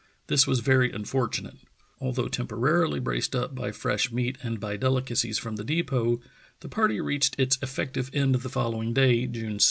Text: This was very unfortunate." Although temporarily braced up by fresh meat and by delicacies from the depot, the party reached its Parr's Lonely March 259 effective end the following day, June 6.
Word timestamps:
This 0.25 0.47
was 0.47 0.61
very 0.61 0.91
unfortunate." 0.91 1.57
Although 1.99 2.27
temporarily 2.27 2.99
braced 2.99 3.35
up 3.35 3.53
by 3.53 3.71
fresh 3.71 4.11
meat 4.11 4.39
and 4.41 4.59
by 4.59 4.75
delicacies 4.75 5.37
from 5.37 5.57
the 5.57 5.63
depot, 5.63 6.19
the 6.61 6.69
party 6.69 6.99
reached 6.99 7.39
its 7.39 7.55
Parr's 7.57 7.77
Lonely 7.77 7.85
March 7.85 7.93
259 8.11 8.29
effective 8.31 8.35
end 8.35 8.35
the 8.41 8.49
following 8.49 8.93
day, 8.95 9.27
June 9.27 9.59
6. 9.59 9.59